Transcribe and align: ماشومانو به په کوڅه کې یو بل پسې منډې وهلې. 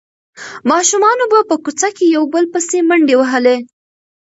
ماشومانو 0.71 1.23
به 1.31 1.39
په 1.49 1.55
کوڅه 1.63 1.89
کې 1.95 2.05
یو 2.15 2.23
بل 2.33 2.45
پسې 2.53 2.77
منډې 2.89 3.15
وهلې. 3.17 3.57